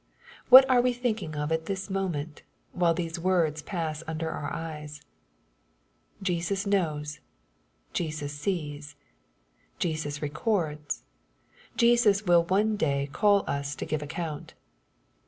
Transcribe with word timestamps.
What 0.49 0.67
are 0.67 0.81
we 0.81 0.93
think 0.93 1.21
ing 1.21 1.35
of 1.35 1.51
at 1.51 1.67
this 1.67 1.87
moment, 1.87 2.41
while 2.71 2.95
these 2.95 3.19
words 3.19 3.61
pass 3.61 4.01
under 4.07 4.31
our 4.31 4.51
eyes? 4.51 5.03
Jesus 6.23 6.65
knows. 6.65 7.19
Jesus 7.93 8.33
sees. 8.33 8.95
Jesus 9.77 10.19
records. 10.19 11.03
Jesus 11.77 12.25
will 12.25 12.45
one 12.45 12.77
day 12.77 13.09
call 13.13 13.43
us 13.47 13.75
to 13.75 13.85
give 13.85 14.01
account. 14.01 14.55